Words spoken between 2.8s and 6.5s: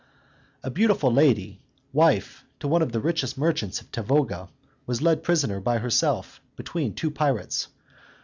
of the richest merchants of Tavoga, was led prisoner by herself,